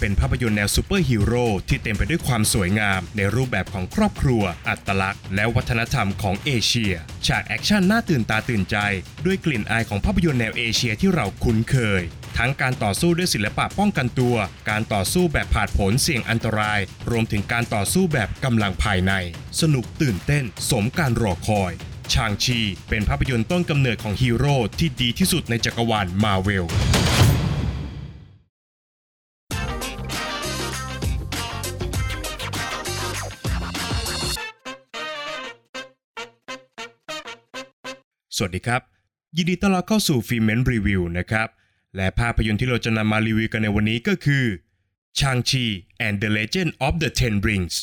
[0.00, 6.94] เป็นภาพยนตร์แนวซูเปอร์ฮีโร่ที่เต็มไปด้วยความสวยงาม ในรูปแบบของครอบครัว อัตลักษณ์ และวัฒนธรรมของเอเชีย
[7.26, 8.76] ฉากแอคชั่นน่าตื่นตาตื่นใจ
[9.24, 12.02] ด้วยกลิ่นอายของภาพยนตร์แนวเอเชียที่เราคุ้นเคย
[12.38, 14.36] ทั้งการต่อสู้ด้วยศิลปะป้องกันตัว
[14.70, 19.12] การต่อสู้แบบผาดโผนเสี่ยงอันตราย รวมถึงการต่อสู้แบบกำลังภายใน
[19.60, 21.72] สนุกตื่นเต้น สมการรอคอย
[22.14, 26.66] ชางชี เป็นภาพยนตร์ต้นกำเนิดของฮีโร่ที่ดีที่สุดในจักรวาลมาเวล
[38.38, 38.82] สวัสดีครับ
[39.36, 41.48] ยินดีต้อนรับเข้าสู่ฟิเมนรีวิวนะครับ
[41.96, 44.44] และภาพยนตร์ที่เราจะนำมารีวิวกันในวันนี้ก็คือ
[45.18, 45.66] Shang-Chi
[46.06, 47.74] and the Legend of the Ten Rings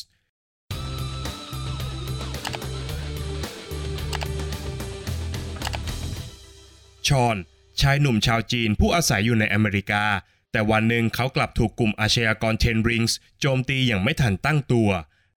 [7.06, 7.36] ชอน
[7.80, 10.04] ชายหนุ่มชาวจีนผู้อาศัยอยู่ในอเมริกา
[10.52, 14.90] แต่วันหนึ่งเขากลับถูกกลุ่มอาชญากร Ten Rings โจมตีอย่างไม่ทันตั้งตัว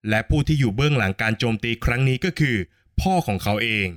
[0.09, 2.55] และผู้ที่อยู่เบื้องหลังการโจมตีครั้งนี้ก็คือ
[3.01, 3.89] พ่อของเขาเอง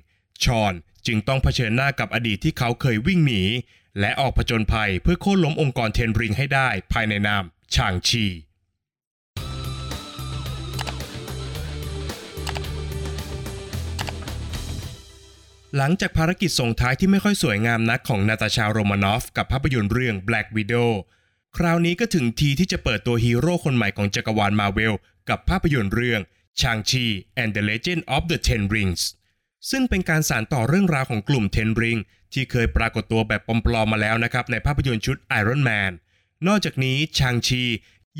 [0.44, 0.72] ชอน
[1.06, 3.42] จึงต้องเผชิญหน้ากับอดีตที่เขาเคยวิ่งหนี
[4.00, 8.26] และออกผจญภัยเพื่อโค่นล้มองค์กรเทนริงให้ได้ภายในนามชางชี
[15.76, 20.90] หลังจากภารกิจส่งท้ายที่ไม่ค่อยสวยงามนักของนาตาชาโรมานอฟกับภาพยนตร์เรื่อง Black Widow
[21.56, 24.94] คราวนี้ก็ถึงทีที่จะเปิดตัวฮีโร่คนใหม่ของจักรวาลมาเวล
[25.28, 26.20] กับภาพยนตร์เรื่อง
[26.60, 27.06] Shang-Chi
[27.42, 29.02] and the Legend of the Ten Rings
[29.70, 32.00] ซึ่งเป็นการสานต่อเรื่องราวของกลุ่ม Ten Ring
[32.32, 35.92] ที่เคยปรากฏตัวแบบปลอมๆมาแล้วนะครับในภาพยนตร์ชุด Iron Man
[36.46, 37.62] นอกจากนี้ชางชี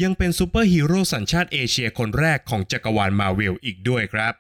[0.03, 4.35] ยังเป็นซูเปอร์ฮีโร่สัญชาติเอเชียคนแรกของจักรวาลมาเวลอีกด้วยครับ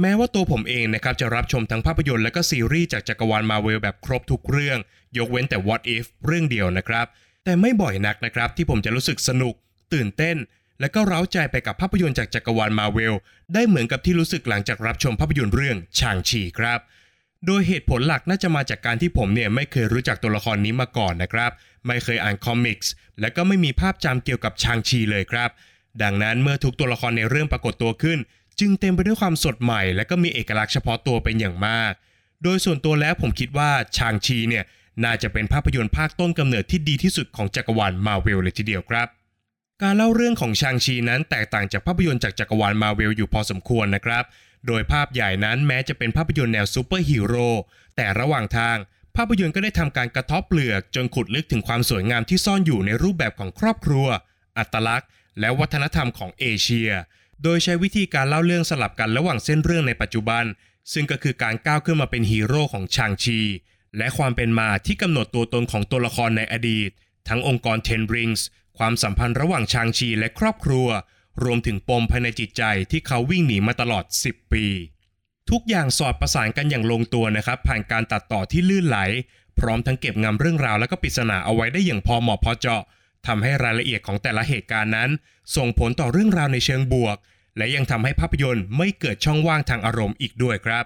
[0.00, 4.78] แม้ว่าตัวผมเองนะครับจะรับชมทั้งภาพยนตร์และก็ซีรีส์จากจักรวาลมาเวลแบบครบทุกเรื่อง
[5.16, 7.06] ยกเว้นแต่ What If เรื่องเดียวนะครับ
[7.44, 9.54] แต่ไม่บ่อยนักนะครับที่ผมจะรู้สึกสนุก
[9.94, 10.36] ตื่นเต้น
[10.82, 13.14] และก็เร้าใจไปกับภาพยนตร์จากจักรวาลมาเวล
[13.54, 16.80] ได้เหมือนกับที่รู้สึกหลังจากรับชมภาพยนตร์เรื่องชางชีครับ
[17.46, 21.50] โดยเหตุผลหลักน่าจะมาจากการที่ผมเนี่ยไม่เคยรู้จักตัวละครนี้มาก่อนนะครับ
[21.86, 25.50] ไม่เคยอ่านคอมิกส์และก็ไม่มีภาพจำเกี่ยวกับชางชีเลยครับ
[26.02, 28.18] ดังนั้นเมื่อทุกตัวละครในเรื่องปรากฏตัวขึ้น
[28.60, 31.92] จึงเต็มไปด้วยความสดใหม่ และก็มีเอกลักษณ์เฉพาะตัวเป็นอย่างมาก
[32.42, 34.64] โดยส่วนตัวแล้วผมคิดว่าชางชีเนี่ย
[35.04, 39.08] น่าจะเป็นภาพยนตร์ภาคต้นกำเนิดที่ดีที่สุดของจักรวาลมาเวลเลยทีเดียวครับ
[39.82, 44.24] การเล่าเรื่องของชางชีนั้นแตกต่างจากภาพยนตร์จากจักรวาลมาเวลอยู่พอสมควรนะครับ
[44.66, 47.50] โดยภาพใหญ่นั้นแม้จะเป็นภาพยนตร์แนวซูเปอร์ฮีโร่
[47.96, 48.76] แต่ระหว่างทาง
[49.16, 54.06] ภาพยนตร์ก็ได้ทำการกะเทาะเปลือกจนขุดลึกถึงความสวยงามที่ซ่อนอยู่ในรูปแบบของครอบครัว
[54.58, 55.08] อัตลักษณ์
[55.40, 56.90] และวัฒนธรรมของเอเชีย
[57.42, 60.44] โดยใช้วิธีการเล่าเรื่องสลับกันระหว่างเส้นเรื่องในปัจจุบัน
[60.92, 63.40] ซึ่งก็คือการก้าวขึ้นมาเป็นฮีโร่ของชางชี
[63.98, 66.90] และความเป็นมาที่กำหนดตัวตนของตัวละครในอดีต
[67.28, 68.42] ทั้งองค์กร Ten Rings
[68.78, 70.88] ความสัมพันธ์ระหว่างชางชีและครอบครัว
[71.44, 74.66] รวมถึงปมภายในจิตใจที่เขาวิ่งหนีมาตลอด 10 ปี
[75.50, 78.98] ทุกอย่างสอดประสานกันอย่างลงตัวนะครับ ผ่านการตัดต่อที่ลื่นไหล
[79.58, 82.82] พร้อมทั้งเก็บงำเรื่องราวและก็ปริศนาเอาไว้ได้อย่างพอเหมาะพอเจาะ
[83.26, 85.10] ทำให้รายละเอียดของแต่ละเหตุการณ์นั้น
[85.56, 87.16] ส่งผลต่อเรื่องราวในเชิงบวก
[87.56, 90.84] และยังทำให้ภาพยนตร์ไม่เกิดช่องว่างทางอารมณ์อีกด้วยครับ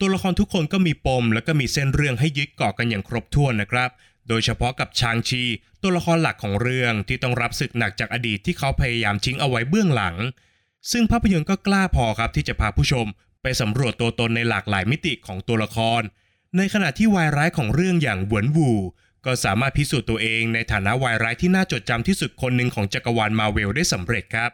[0.00, 3.90] ตัวละครทุกคนก็มีปม และก็มีเส้นเรื่องให้ยึดเกาะกันอย่างครบถ้วนนะครับ
[4.28, 5.42] โดยเฉพาะกับชางชี
[5.82, 10.16] ตัวละครหลักของเรื่องที่ต้องรับศึกหนักจากอดีตที่เขาพยายามทิ้งเอาไว้เบื้องหลัง
[10.92, 13.06] ซึ่งภาพยนตร์ก็กล้าพอครับที่จะพาผู้ชม
[13.42, 16.02] ไปสำรวจตัวตนในหลากหลายมิติของตัวละคร
[16.56, 18.70] ในขณะที่วายร้ายของเรื่องอย่างหวนวู
[19.24, 24.50] ก็สามารถพิสูจน์ตัวเองในฐานะวายร้ายที่น่าจดจำที่สุดคนหนึ่งของจักรวาลมาเวลได้สำเร็จครับ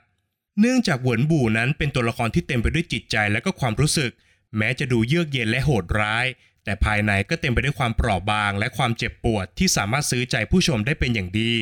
[0.61, 4.11] เนื่องจากเหวินหวู่นั้นเป็นตัวละครที่เต็มไปด้วยจิตใจและก็ความรู้สึก
[4.57, 6.27] แม้จะดูเยือกเย็นและโหดร้าย
[6.65, 11.53] แต่ภายในก็เต็มไปด้วยความเปราะบาง และความเจ็บปวดที่สามารถซื้อใจผู้ชมได้เป็นอย่างดี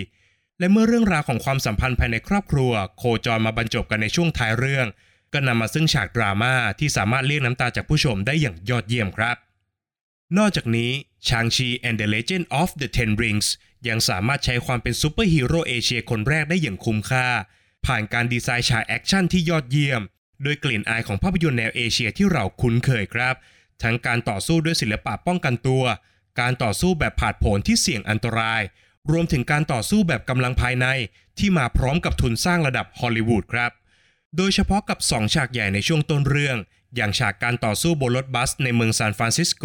[0.59, 4.87] และเมื่อเรื่องราวของความสัมพันธ์ภายในครอบครัว โคจรมาบรรจบกันในช่วงท้ายเรื่อง
[5.33, 9.37] ก็นำมาซึ่งฉากดราม่าที่สามารถเรียกน้ำตาจากผู้ชมได้อย่างยอดเยี่ยมครับ
[10.39, 10.91] นอกจากนี้
[11.27, 13.49] Shang-Chi and the Legend of the Ten Rings
[13.89, 17.27] ยังสามารถใช้ความเป็นซูเปอร์ฮีโร่เอเชียคนแรกได้อย่างคุ้มค่า
[17.87, 20.03] ผ่านการดีไซน์ฉากแอคชั่นที่ยอดเยี่ยม
[20.43, 23.35] โดยกลิ่นอายของภาพยนตร์แนวเอเชียที่เราคุ้นเคยครับ
[23.83, 25.85] ทั้งการต่อสู้ด้วยศิลปะป้องกันตัว
[26.41, 28.63] การต่อสู้แบบผาดโผนที่เสี่ยงอันตราย
[29.11, 30.87] รวมถึงการต่อสู้แบบกำลังภายใน
[31.39, 33.71] ที่มาพร้อมกับทุนสร้างระดับฮอลลีวูดครับ
[34.37, 36.57] โดยเฉพาะกับ 2 ฉากใหญ่ในช่วงต้นเรื่อง
[36.97, 39.65] อย่างฉากการต่อสู้บนรถบัสในเมืองซานฟรานซิสโก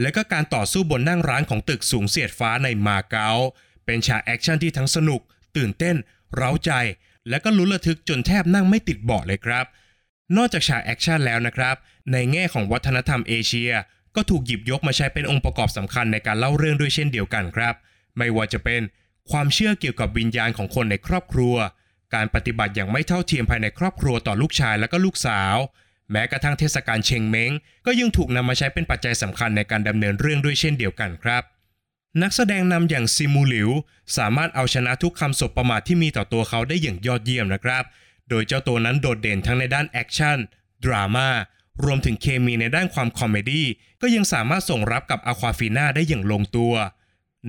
[0.00, 3.30] และก็การต่อสู้บนนั่งร้านของตึกสูงเสียดฟ้าในมาเก๊า
[3.84, 5.20] เป็นฉากแอคชั่นที่ทั้งสนุก
[5.56, 5.96] ตื่นเต้น
[6.34, 6.72] เร้าใจ
[7.28, 9.66] และก็ลุ้นระทึกจนแทบนั่งไม่ติดเบาะเลยครับ
[10.36, 11.76] นอกจากฉากแอคชั่นแล้วนะครับ
[12.12, 13.72] ในแง่ของวัฒนธรรมเอเชีย
[14.16, 17.74] ก็ถูกหยิบยกมาใช้เป็นองค์ประกอบสำคัญในการเล่าเรื่องด้วยเช่นเดียวกันครับ
[18.18, 18.82] ไม่ว่าจะเป็น
[19.30, 21.54] ความเชื่อเกี่ยวกับวิญญาณของคนในครอบครัว
[22.14, 25.56] การปฏิบัติอย่างไม่เท่าเทียมภายในครอบครัวต่อลูกชายและก็ลูกสาว
[26.12, 27.52] แม้กระทั่งเทศกาลเชงเม้ง
[27.86, 31.42] ก็ยังถูกนำมาใช้เป็นปัจจัยสำคัญในการดำเนินเรื่องด้วยเช่นเดียวกันครับ
[32.22, 33.70] นักแสดงนำอย่างซิมูหลิว
[34.16, 37.84] สามารถเอาชนะทุกคำสบประมาทที่มีต่อตัวเขาได้อย่างยอดเยี่ยมนะครับ
[38.28, 40.38] โดยเจ้าตัวนั้นโดดเด่นทั้งในด้านแอคชั่น
[40.84, 41.28] ดราม่า
[41.84, 43.66] รวมถึงเคมีในด้านความ comedy
[44.02, 46.74] ก็ยังสามารถส่งรับกับอควาฟีน่าได้อย่างลงตัว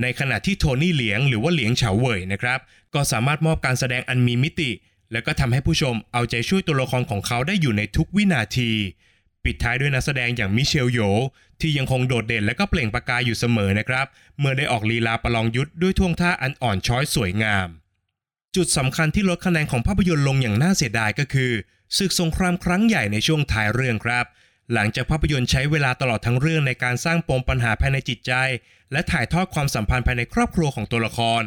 [0.01, 2.59] ในขณะที่โทนี่เหลียงหรือว่าเหลียงเฉาเว่ยนะครับ
[2.93, 4.71] ก็สามารถมอบการแสดงอันมีมิติ
[5.11, 8.71] และก็ทำให้ผู้ชมเอาใจช่วยตัวละครของเขาได้อยู่ในทุกวินาที
[9.43, 10.99] ปิดท้ายด้วยนักแสดงอย่างมิเชลโย
[11.61, 14.05] ที่ยังคงโดดเด่นและก็เปล่งประกายอยู่เสมอนะครับ
[14.39, 17.67] เมื่อได้ออกลีลาประลองยุทธ์ด้วยท่วงท่าอันอ่อนช้อยสวยงาม
[18.55, 21.51] จุดสำคัญที่ลดคะแนนของภาพยนตร์ลงอย่างน่าเสียดายก็คือ
[21.97, 24.25] ศึกสงครามครั้งใหญ่ในช่วงท้ายเรื่องครับ
[24.73, 28.33] หลังจากภาพยนตร์ใช้เวลาตลอดทั้งเรื่องในการสร้างปมปัญหาภายในจิตใจ
[28.91, 31.41] และถ่ายทอดความสัมพันธ์ภายในครอบครัวของตัวละคร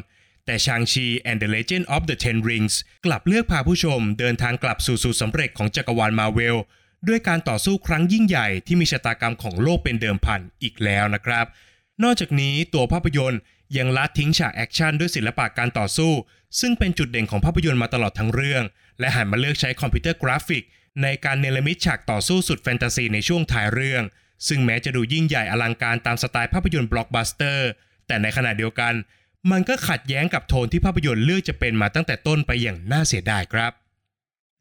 [0.47, 2.75] แต่ชางชี and the Legend of the Ten Rings
[3.07, 6.57] กลับเลือกพาผู้ชมเดินทางกลับสู่สูตรสำเร็จของจักรวาลมาเวล
[7.09, 11.47] ด้วยการต่อสู้ครั้งยิ่งใหญ่ที่มีชะตากรรมของโลกเป็นเดิมพันอีกแล้วนะครับ
[12.03, 13.41] นอกจากนี้ตัวภาพยนตร์
[13.77, 16.13] ยังละทิ้งฉากแอคชั่นด้วยศิลปะการต่อสู้
[16.61, 18.63] ซึ่งเป็นจุดเด่นของภาพยนตร์มาตลอดทั้งเรื่อง
[19.01, 20.65] และหันมาเลือกใช้คอมพิวเตอร์กราฟิก
[21.03, 24.03] ในการเนรมิตฉากต่อสู้สุดแฟนตาซีในช่วงท้ายเรื่อง
[24.49, 27.69] ซึ่งแม้จะดูยิ่งใหญ่อลังการตามสไตล์ภาพยนตร์บล็อกบัสเตอร์
[28.07, 28.95] แต่ในขณะเดียวกัน
[29.51, 33.73] มันก็ขัดแย้งกับโทนที่ภาพยนตร์เลือกจะเป็นมาตั้งแต่ต้นไปอย่างน่าเสียดายครับ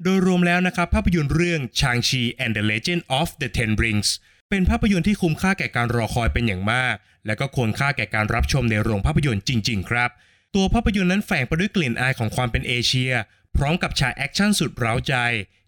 [0.03, 4.09] โดยรวมแล้วนะครับภาพยนตร์เรื่อง Shang-Chi and the Legend of the Ten Rings
[4.49, 10.09] เป็นภาพยนตร์ที่คุ้มค่าแก่การรอคอยเป็นอย่างมาก และก็ควรค่าแก่การรับชมในโรงภาพยนตร์จริง ๆ ครับ
[10.55, 13.11] ตัวภาพยนตร์นั้นแฝงไปด้วยกลิ่นอายของความเป็นเอเชีย
[13.55, 15.15] พร้อมกับฉากแอคชั่นสุดเร้าใจ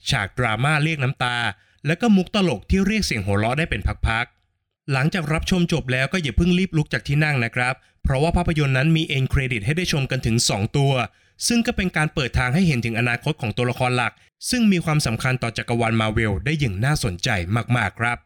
[0.09, 1.37] ฉากดราม่าเรียกน้ำตา
[1.85, 7.73] และก็มุกตลกที่เรียกเสียงหัวเราะได้เป็นพักๆ หลังจากรับชมจบแล้วก็อย่าเพิ่งรีบลุกจากที่นั่งนะครับ
[8.03, 10.93] เพราะว่าภาพยนตร์นั้นมี end credit ให้ได้ชมกันถึง 2 ตัว
[11.47, 14.13] ซึ่งก็เป็นการเปิดทางให้เห็นถึงอนาคตของตัวละครหลัก
[14.49, 17.29] ซึ่งมีความสำคัญต่อจักรวาลมาเวลได้อย่างน่าสนใจ
[17.77, 18.17] มากๆครับ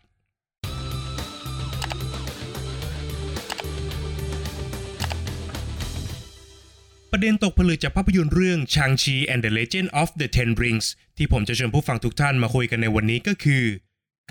[7.18, 13.64] ประเด็นตกผลึกจากภาพยนตร์เรื่อง Shang-Chi and the Legend of the Ten Rings ที่ผมจะเชิญผู้ฟังทุกท่านมาคุยกันในวันนี้ก็คือ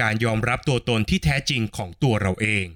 [0.00, 2.66] การยอมรับตัวตนที่แท้จริงของตัวเราเอง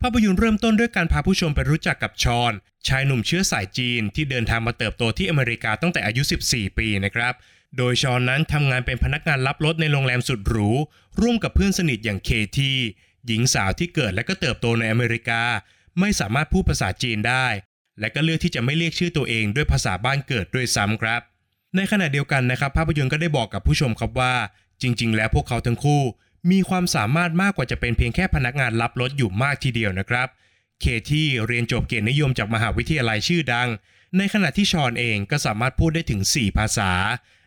[0.00, 2.52] ภาพยนตร์เริ่มต้นด้วยการพาผู้ชมไปรู้จักกับชอน
[2.88, 7.34] ชายหนุ่มเชื้อสายจีนที่เดินทางมาเติบโตที่อเมริกาตั้งแต่อายุ 14 ปีนะครับ
[7.76, 10.68] โดยชอนนั้นทำงานเป็นพนักงานรับรถในโรงแรมสุดหรู
[11.20, 12.76] ร่วมกับเพื่อนสนิทอย่างเคที่
[13.26, 15.42] หญิงสาวที่เกิดและก็เติบโตในอเมริกา
[16.00, 17.48] ไม่สามารถพูดภาษาจีนได้
[18.00, 21.20] และก็เลือกที่จะไม่เรียกชื่อตัวเองด้วยภาษาบ้านเกิดด้วยซ้ำครับ
[21.76, 24.34] ในขณะเดียวกันนะครับ ภาพยนตร์ก็ได้บอกกับผู้ชมครับว่า
[24.82, 26.02] จริง ๆ แล้วพวกเขาทั้งคู่
[26.50, 30.28] มีความสามารถมากกว่าจะเป็นเพียงแค่พนักงานรับรถอยู่มากทีเดียวนะครับ
[30.80, 33.68] เคที่เรียนจบเกียรตินิยมจากมหาวิทยาลัยชื่อดัง
[34.16, 36.92] ในขณะที่ชอนเองก็สามารถพูดได้ถึง 4 ภาษา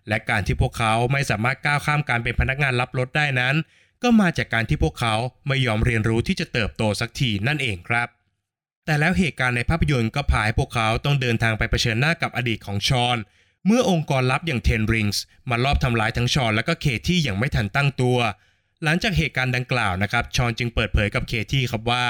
[0.07, 3.55] และการที่พวกเขาไม่สามารถก้าวข้ามการเป็นพนักงานรับรถได้นั้น
[4.03, 5.15] ก็มาจากการที่พวกเขา
[5.47, 8.07] ไม่ยอมเรียนรู้ที่จะเติบโตสักทีนั่นเองครับ
[8.85, 13.17] แต่แล้วเหตุการณ์ในภาพยนตร์ก็พาให้พวกเขาต้องเดินทางไปเผชิญหน้ากับอดีตของชอน
[13.65, 18.17] เมื่อองค์กรลับอย่างเทนริงส์มาลอบทำลายทั้งชอนและก็เคที่อย่างไม่ทันตั้งตัว
[18.83, 22.05] หลังจากเหตุการณ์ดังกล่าวนะครับชอนจึงเปิดเผยกับเคที่ครับว่า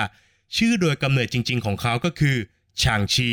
[0.58, 2.38] ชื่อโดยกำเนิดจริง ๆ ของเขาก็คือ
[2.84, 3.32] ชางชี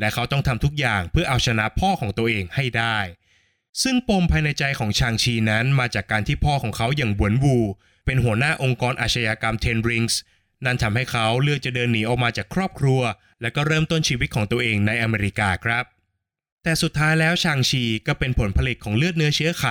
[0.00, 2.98] และเขาต้องทำทุกอย่างเพื่อเอาชนะพ่อของตัวเองให้ได้
[3.82, 7.56] ซึ่งปมภายในใจของชางชีนั้นมาจากการที่พ่อของเขาอย่างบวนวู
[8.06, 10.20] เป็นหัวหน้าองค์กรอาชญากรรมเทนริงส์
[10.64, 13.00] นั่นทำให้เขาเลือกจะเดินหนีออกมาจากครอบครัว
[13.40, 15.84] และก็เริ่มต้นชีวิตของตัวเองในอเมริกาครับ
[16.62, 19.66] แต่สุดท้ายแล้วชางชีก็เป็นผลผลิตของเลือดเนื้อเชื้อไข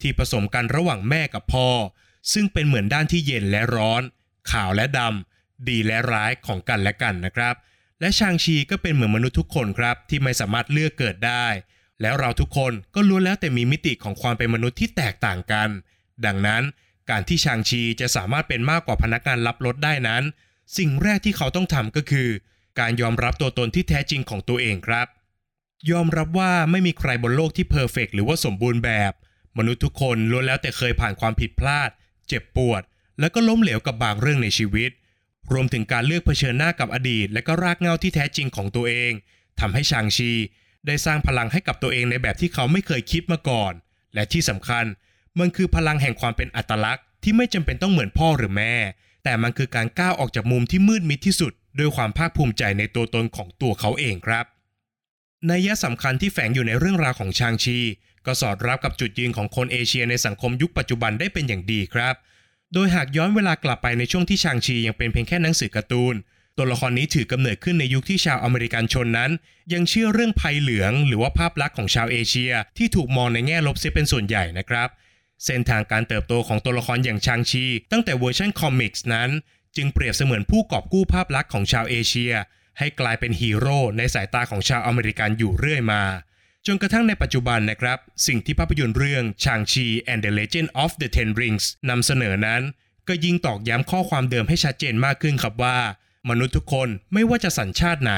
[0.00, 1.68] ที่ผสมกันระหว่างแม่กับพ่อ
[2.32, 4.02] ซึ่งเป็นเหมือนด้านที่เย็นและร้อน
[4.50, 7.54] ขาวและดำดีและร้ายของกันและกันนะครับ
[8.00, 11.46] และชางชีก็เป็นเหมือนมนุษย์ทุกคนครับ ที่ไม่สามารถเลือกเกิดได้
[12.02, 15.68] แล้วเราทุกคนก็ล้วนแล้วแต่มีมิติของความเป็นมนุษย์ที่แตกต่างกัน
[16.26, 16.62] ดังนั้น
[17.10, 20.22] การที่ชางชีจะสามารถเป็นมากกว่าพนักงานรับรถได้นั้น
[20.78, 22.28] สิ่งแรกที่เขาต้องทำก็คือ
[22.80, 25.06] การยอมรับตัวตนที่แท้จริงของตัวเองครับ
[25.90, 29.12] ยอมรับว่าไม่มีใครบนโลกที่เพอร์เฟกหรือว่าสมบูรณ์แบบ
[29.58, 31.90] มนุษย์ทุกคนล้วนแล้วแต่เคยผ่านความผิดพลาด
[32.28, 32.82] เจ็บปวด
[33.20, 34.90] และก็ล้มเหลวกับบางเรื่องในชีวิต
[35.52, 39.12] รวมถึงการเลือกเผชิญหน้ากับอดีต และก็รากเหง้าที่แท้จริงของตัวเอง
[39.60, 40.30] ทำให้ชางชี
[40.86, 43.72] ได้สร้างพลังให้กับตัวเองในแบบที่เขาไม่เคยคิดมาก่อน
[44.14, 44.84] และที่สำคัญ
[45.38, 48.74] มันคือพลังแห่งความเป็นอัตลักษณ์ที่ไม่จำเป็นต้องเหมือนพ่อหรือแม่
[49.24, 54.44] แต่มันคือการก้าวออกจากมุมที่มืดมิดที่สุดด้วยความภาคภูมิใจในตัวตนของตัวเขาเองครับ
[55.50, 57.78] นัยยะสำคัญที่แฝงอยู่ในเรื่องราวของชางชี
[58.26, 62.14] ก็สอดรับกับจุดยืนของคนเอเชียในสังคมยุคปัจจุบันได้เป็นอย่างดีครับ
[62.72, 66.14] โดยหากย้อนเวลากลับไปในช่วงที่ชางชียังเป็นเพียงแค่หนังสือการ์ตูน
[66.56, 69.30] ตัวละครนี้ถือกำเนิดขึ้นในยุคที่ชาวอเมริกันชนนั้น
[69.72, 74.88] ยังเชื่อเรื่องภัยเหลือง หรือว่าภาพลักษณ์ของชาวเอเชีย ที่ถูกมองในแง่ลบเสียเป็นส่วนใหญ่นะครับ
[75.44, 79.30] เส้นทางการเติบโตของตัวละครอย่างชางชี ตั้งแต่เวอร์ชัน comics นั้น
[79.76, 82.32] จึงเปรียบเสมือนผู้กอบกู้ภาพลักษณ์ของชาวเอเชีย
[82.78, 86.02] ให้กลายเป็นฮีโร่ในสายตาของชาวอเมริกันอยู่เรื่อยมา
[86.66, 92.62] จนกระทั่งในปัจจุบันนะครับ สิ่งที่ภาพยนตร์เรื่องชางชี and the Legend of the Ten Rings นำเสนอนั้น
[93.08, 95.78] ก็ยิ่งตอกย้ำข้อความเดิมให้ชัดเจนมากขึ้นครับว่า
[96.30, 98.14] มนุษย์ทุกคนไม่ว่าจะสัญชาติไหน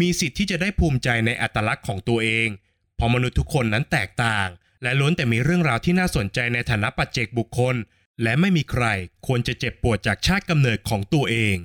[0.00, 2.48] มีสิทธิ์ที่จะได้ภูมิใจในอัตลักษณ์ของตัวเอง
[2.96, 4.48] เพราะมนุษย์ทุกคนนั้นแตกต่าง
[4.84, 7.74] และล้วนแต่มีเรื่องราวที่น่าสนใจในฐานะปัจเจกบุคคล
[8.22, 8.84] และไม่มีใคร
[9.26, 11.56] ควรจะเจ็บปวดจากชาติกำเนิดของตัวเอง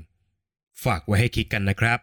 [0.83, 1.99] ฝากไว้ให้คิดกันนะครับ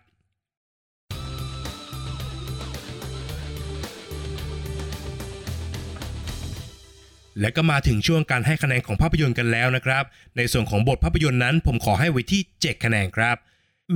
[7.41, 10.05] และก็มาถึงช่วงการให้คะแนนของภาพยนตร์กันแล้วนะครับ
[10.37, 13.37] ในส่วนของบทภาพยนตร์นั้น ผมขอให้ไว้ที่ 7 คะแนนครับ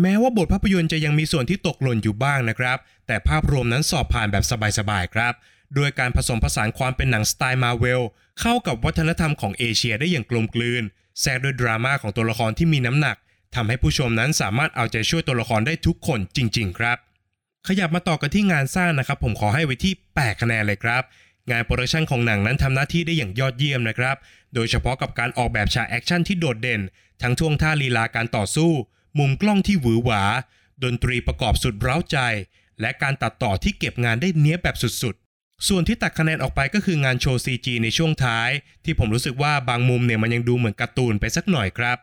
[0.01, 4.45] แม้ว่าบทภาพยนตร์จะยังมีส่วนที่ตกหล่นอยู่บ้างนะครับ แต่ภาพรวมนั้นสอบผ่านแบบ
[4.79, 5.35] สบายๆครับ
[5.75, 8.03] โดยการผสมผสานความเป็นหนังสไตล์มาเวล
[8.41, 10.83] เข้ากับวัฒนธรรมของเอเชียได้อย่างกลมกลืน
[11.21, 13.17] แทรกด้วยดราม่าของตัวละครที่มีน้ำหนัก
[13.55, 16.99] ทำให้ผู้ชมนั้นสามารถเอาใจช่วยตัวละครได้ทุกคนจริง ๆ ครับ
[17.69, 21.03] ขยับมาต่อกันที่งานสร้างนะครับ ผมขอให้ไว้ที่ 8 คะแนนเลยครับ
[21.51, 24.17] งานโปรดักชันของหนังนั้นทำหน้าที่ได้อย่างยอดเยี่ยมนะครับ
[24.55, 26.81] โดยเฉพาะกับการออกแบบฉากแอคชั่นที่โดดเด่น
[27.23, 28.71] ทั้งท่วงท่าลีลาการต่อสู้
[29.19, 30.23] มุมกล้องที่หวือหวา
[30.85, 32.19] ดนตรีประกอบสุดเร้าใจ
[32.81, 35.15] และการตัดต่อที่เก็บงานได้เนี้ยบแบบสุด
[35.69, 38.51] ส่วนที่ตัดคะแนนออกไปก็คืองานโชว์ CG ในช่วงท้าย
[38.85, 41.99] ที่ผมรู้สึกว่าบางมุมเนี่ยมันยังดูเหมือนการ์ตูนไปสักหน่อยครับ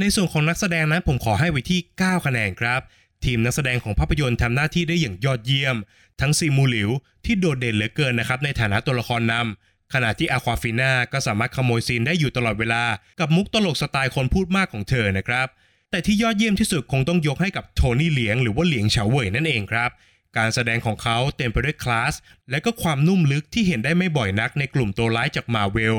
[0.00, 2.80] ในส่วนของนักแสดงนั้นผมขอให้ไว้ที่ 9 คะแนนครับ
[3.24, 5.76] ทีมนักแสดงของภาพยนตร์ทำหน้าที่ได้อย่างยอดเยี่ยม
[6.20, 6.90] ทั้งซีมูหลิว
[7.24, 12.82] ที่โดดเด่นเหลือเกินนะครับในฐานะตัวละครนำขณะที่อาควาฟิน่าก็สามารถขโมยซีนได้อยู่ตลอดเวลา
[13.20, 15.48] กับมุกตลกสไตล์คนพูดมากของเธอนะครับ
[15.90, 19.90] แต่ที่ยอดเยี่ยมที่สุดคงต้องยกให้กับโทนี่เหลียงหรือว่าเหลียงเฉาเว่ยนั่นเองครับ
[20.36, 22.14] การแสดงของเขาเต็มไปด้วยคลาส
[22.50, 25.96] และก็ความนุ่มลึกที่เห็นได้ไม่บ่อยนักในกลุ่มตัวร้ายจากมาเวล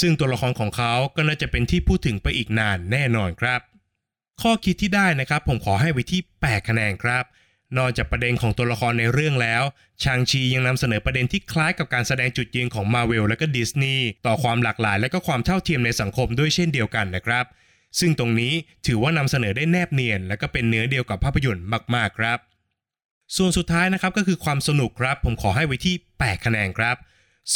[0.00, 3.60] ซึ่งตัวละครของเขาก็น่าจะเป็นที่พูดถึงไปอีกนานแน่นอนครับ
[4.42, 7.24] ข้อคิดที่ได้นะครับผมขอให้ไว้ที่ 8 คะแนนครับ
[7.78, 9.62] นอกจากประเด็นของตัวละครในเรื่องแล้ว
[10.02, 17.44] ชางชียังนำเสนอประเด็นที่คล้ายกับการแสดงจุดยืนของมาเวลและก็ดิสนีย์ต่อความหลากหลาย และก็ความเท่าเทียมในสังคมด้วยเช่นเดียวกันนะครับ
[18.00, 18.52] ซึ่งตรงนี้
[18.86, 21.64] ถือว่านำเสนอได้แนบเนียน และก็เป็นเนื้อเดียวกับภาพยนตร์
[21.94, 22.38] มากๆครับ
[23.36, 26.96] ส่วนสุดท้ายนะครับก็คือความสนุกครับผมขอให้ไว้ที่ 8 คะแนนครับ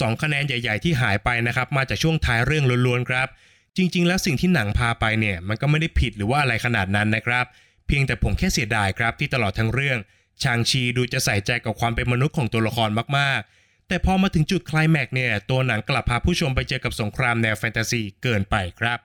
[0.00, 3.28] สองคะแนนใหญ่ ๆ ที่หายไปนะครับมาจากช่วงท้ายเรื่องล้วนๆครับ
[3.76, 7.44] จริง ๆ แล้วสิ่งที่หนังพาไปเนี่ยมันก็ไม่ได้ผิดหรือว่าอะไรขนาดนั้นนะครับ
[7.86, 9.98] เพียงแต่ผมแค่เสียดายครับที่ตลอดทั้งเรื่อง
[10.42, 18.98] ชางชีดูจะใส่ใจกับความเป็นมนุษย์ของตัวละครมากๆ แต่พอมาถึงจุดคลายแม็กซ์เนี่ยตัวหนังกลับพาผู้ชมไปเจอกับสงครามแนวแฟนตาซีเกินไปครับ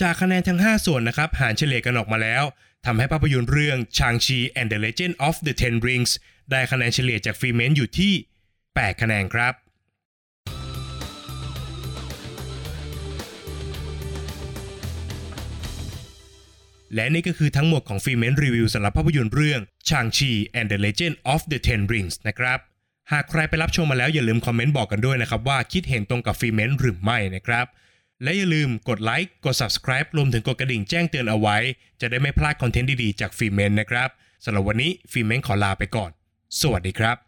[0.00, 2.44] จากคะแนนทั้ง 5 ส่วนนะครับหารเฉลี่ยกันออกมาแล้ว
[2.86, 6.12] ทำให้ภาพยนตร์เรื่องชางชี and the Legend of the Ten Rings
[6.50, 8.12] ได้คะแนนเฉลี่ยจากฟรีเมนต์อยู่ที่
[8.58, 9.54] 8 คะแนนครับ
[16.94, 22.58] และนี่ก็คือทั้งหมดของฟรีเมนรีวิวสำหรับภาพยนตร์เรื่อง Shang-Chi and the Legend of the Ten Rings นะครับ
[23.12, 27.66] หากใครไปรับชมมาแล้วอย่าลืมคอมเมนต์บอกกันด้วยนะครับว่าคิดเห็นตรงกับฟรีเมนหรือไม่นะครับ
[28.22, 31.56] และอย่าลืมกดไลค์ กด subscribe รวมถึงกดกระดิ่งแจ้งเตือนเอาไว้
[32.00, 34.08] จะได้ไม่พลาดคอนเทนต์ดีๆ จากฟรีเมนนะครับ
[34.44, 36.10] สำหรับวันนี้ฟรีเมนขอลาไปก่อน
[36.60, 37.25] สวัสดีครับ